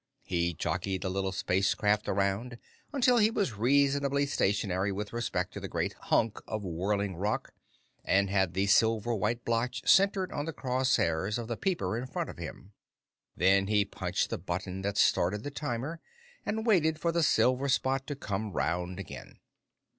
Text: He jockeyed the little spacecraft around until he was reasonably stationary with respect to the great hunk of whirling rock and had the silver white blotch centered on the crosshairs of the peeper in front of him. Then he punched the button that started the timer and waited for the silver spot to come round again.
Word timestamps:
He 0.23 0.55
jockeyed 0.55 1.03
the 1.03 1.11
little 1.11 1.31
spacecraft 1.31 2.09
around 2.09 2.57
until 2.91 3.19
he 3.19 3.29
was 3.29 3.53
reasonably 3.53 4.25
stationary 4.25 4.91
with 4.91 5.13
respect 5.13 5.53
to 5.53 5.59
the 5.59 5.67
great 5.67 5.93
hunk 5.93 6.39
of 6.47 6.63
whirling 6.63 7.17
rock 7.17 7.53
and 8.03 8.27
had 8.27 8.55
the 8.55 8.65
silver 8.65 9.13
white 9.13 9.45
blotch 9.45 9.87
centered 9.87 10.31
on 10.31 10.45
the 10.45 10.53
crosshairs 10.53 11.37
of 11.37 11.47
the 11.47 11.55
peeper 11.55 11.95
in 11.95 12.07
front 12.07 12.31
of 12.31 12.39
him. 12.39 12.71
Then 13.37 13.67
he 13.67 13.85
punched 13.85 14.31
the 14.31 14.39
button 14.39 14.81
that 14.81 14.97
started 14.97 15.43
the 15.43 15.51
timer 15.51 15.99
and 16.47 16.65
waited 16.65 16.97
for 16.99 17.11
the 17.11 17.21
silver 17.21 17.69
spot 17.69 18.07
to 18.07 18.15
come 18.15 18.53
round 18.53 18.99
again. 18.99 19.37